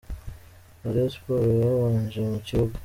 ba 0.81 0.89
Rayon 0.93 1.11
Sports 1.15 1.53
babanje 1.63 2.19
mu 2.31 2.39
kibuga. 2.47 2.75